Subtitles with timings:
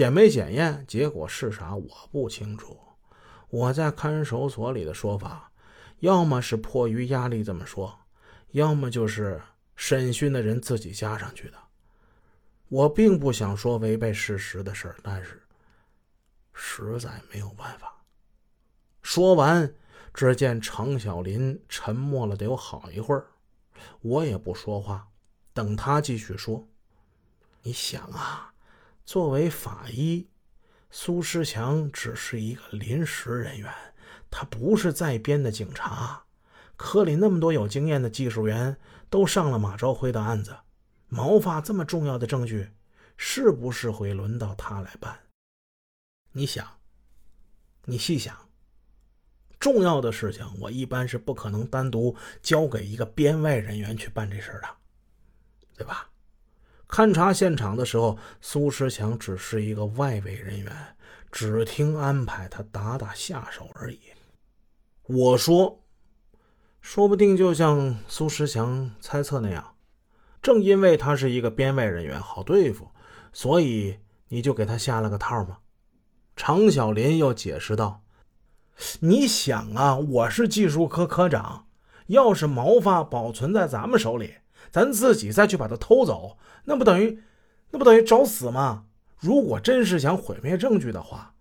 [0.00, 2.74] 检没检验，结果是啥我不清楚。
[3.50, 5.52] 我在看守所里的说法，
[5.98, 8.00] 要么是迫于压力这么说，
[8.52, 9.38] 要么就是
[9.76, 11.58] 审讯的人自己加上去的。
[12.70, 15.42] 我并不想说违背事实的事儿，但是
[16.54, 18.02] 实在没有办法。
[19.02, 19.70] 说完，
[20.14, 23.26] 只见常小林沉默了得有好一会儿，
[24.00, 25.06] 我也不说话，
[25.52, 26.66] 等他继续说。
[27.60, 28.49] 你想啊，
[29.04, 30.28] 作为法医。
[30.92, 33.72] 苏世强只是一个临时人员，
[34.28, 36.24] 他不是在编的警察。
[36.76, 38.76] 科里那么多有经验的技术员
[39.08, 40.56] 都上了马昭辉的案子，
[41.08, 42.70] 毛发这么重要的证据，
[43.16, 45.20] 是不是会轮到他来办？
[46.32, 46.66] 你想，
[47.84, 48.48] 你细想，
[49.60, 54.68] 重要的事情我一般是不可能单独交给一个编外人员去办这事的，
[55.76, 56.10] 对吧？
[56.90, 60.72] 勘察现场的时候，苏世强只是一个外围人员，
[61.30, 64.00] 只听安排，他打打下手而已。
[65.06, 65.84] 我说，
[66.80, 69.76] 说不定就像苏世强猜测那样，
[70.42, 72.88] 正因为他是一个编外人员，好对付，
[73.32, 73.98] 所以
[74.28, 75.58] 你就给他下了个套吗？
[76.34, 78.02] 常小林又解释道
[79.00, 81.66] ：“你想啊，我是技术科科长，
[82.08, 84.34] 要是毛发保存在咱们手里。”
[84.70, 87.22] 咱自己再去把他偷走，那不等于，
[87.70, 88.84] 那不等于找死吗？
[89.18, 91.34] 如果真是想毁灭证据的话，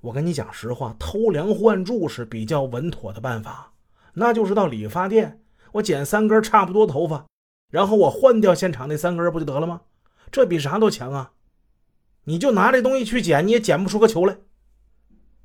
[0.00, 3.72] 我跟你讲实话，偷梁换柱是比较稳妥的办法。
[4.14, 7.26] 那就是到理发店，我剪三根差不多头发，
[7.70, 9.82] 然后我换掉现场那三根，不就得了吗？
[10.30, 11.32] 这比啥都强啊！
[12.24, 14.38] 你就拿这东西去剪，你也剪不出个球来。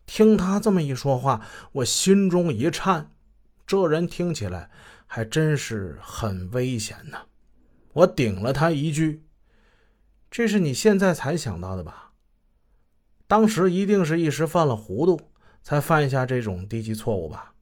[0.05, 1.41] 听他这么一说话，
[1.73, 3.11] 我心中一颤，
[3.67, 4.71] 这人听起来
[5.13, 7.17] 还真是很危险呢。
[7.91, 9.25] 我顶了他一句
[10.31, 12.13] ：“这是你现在才想到的吧？
[13.27, 15.19] 当时一定是一时犯了糊涂，
[15.61, 17.53] 才犯下这种低级错误吧？”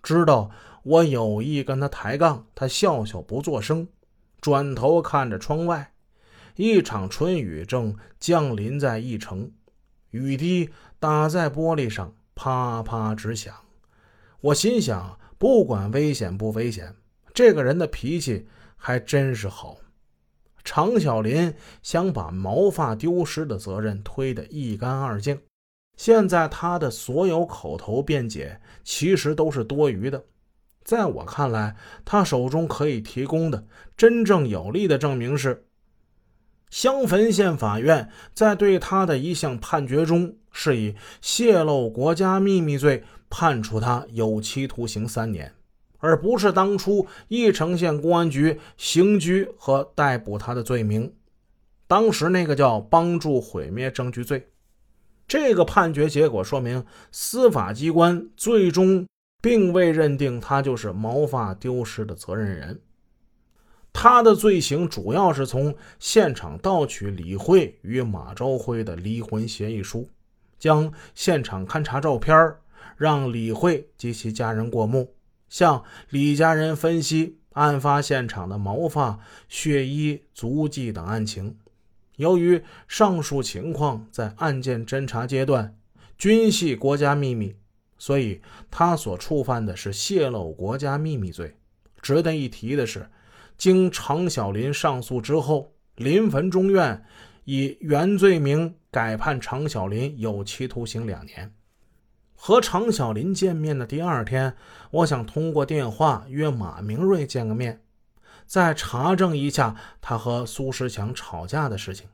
[0.00, 0.52] 知道
[0.84, 3.88] 我有意跟他抬杠，他笑笑不作声，
[4.40, 5.92] 转头看着窗外，
[6.54, 9.50] 一场春雨正降临在一城，
[10.10, 10.70] 雨滴
[11.00, 13.52] 打在玻璃上，啪啪直响。
[14.40, 16.94] 我心想，不管危险不危险，
[17.34, 18.46] 这个人的脾气。
[18.78, 19.78] 还真是好，
[20.62, 21.52] 常小林
[21.82, 25.40] 想把毛发丢失的责任推得一干二净。
[25.96, 30.22] 现在他的所有口头辩解其实都是多余的。
[30.84, 35.66] 在我看来，他手中可以提供的真正有力的证明是，
[36.70, 45.52] 襄汾县法院在对他的一项判决中，是以泄露国家秘密罪判处他有期徒刑三年。
[45.98, 51.12] 而不是当初义城县公安局刑拘和逮捕他的罪名，
[51.86, 54.48] 当时那个叫帮助毁灭证据罪。
[55.26, 59.06] 这个判决结果说明，司法机关最终
[59.42, 62.80] 并未认定他就是毛发丢失的责任人。
[63.92, 70.08] 他的罪行主要是从现场盗取李慧与马昭辉的离婚协议书，
[70.58, 72.54] 将现场勘查照片
[72.96, 75.14] 让李慧及其家人过目。
[75.48, 79.18] 向李家人分析案发现场的毛发、
[79.48, 81.56] 血衣、足迹等案情。
[82.16, 85.76] 由于上述情况在案件侦查阶段
[86.18, 87.54] 均系国家秘密，
[87.98, 88.40] 所以
[88.70, 91.56] 他所触犯的是泄露国家秘密罪。
[92.00, 93.08] 值得一提的是，
[93.56, 97.04] 经常小林上诉之后，临汾中院
[97.46, 101.54] 以原罪名改判常小林有期徒刑两年。
[102.34, 104.56] 和常小林见面的第二天，
[104.90, 107.84] 我想通过电话约马明瑞见个面，
[108.46, 112.08] 再查证一下他和苏世强吵架的事情。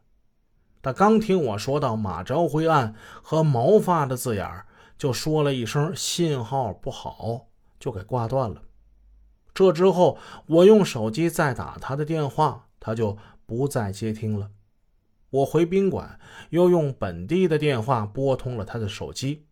[0.82, 4.64] 他刚听我说到马昭辉案和毛发的字眼
[4.99, 7.47] 就说了一声“信号不好”，
[7.81, 8.62] 就给挂断了。
[9.54, 13.16] 这之后，我用手机再打他的电话，他就
[13.47, 14.50] 不再接听了。
[15.32, 16.20] 我回宾馆，
[16.50, 19.46] 又用本地的电话拨通了他的手机。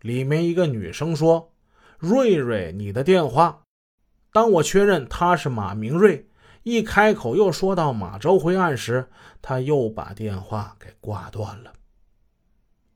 [0.00, 1.52] 里面一个女生说
[2.00, 3.60] ：“瑞瑞，你的电话。”
[4.32, 6.30] 当我确认他是马明瑞，
[6.62, 9.10] 一开口又说到马周辉案时，
[9.42, 11.74] 他又把电话给挂断了。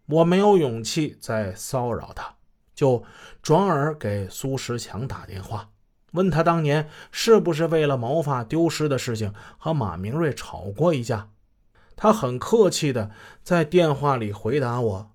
[0.07, 2.35] 我没有勇气再骚扰他，
[2.75, 3.05] 就
[3.43, 5.69] 转而给苏石强打电话，
[6.13, 11.29] 问他当年是不是为了毛发丢失的事情和马明瑞吵过一架。
[12.03, 13.13] 他很客气的
[13.45, 15.13] 在电话里回答我：“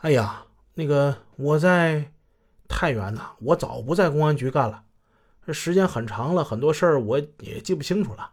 [0.00, 2.10] 哎呀。”那个我在
[2.66, 4.84] 太原呢，我早不在公安局干了，
[5.46, 8.30] 这时间很长了，很多事儿我也记不清楚了。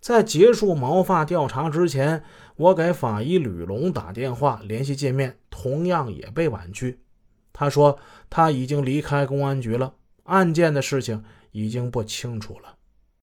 [0.00, 2.24] 在结束毛发调查之前，
[2.56, 6.98] 我给法医吕龙打电话联系见面，同样也被婉拒。
[7.52, 9.94] 他说他已经离开公安局了，
[10.24, 12.73] 案件的事情已经不清楚了。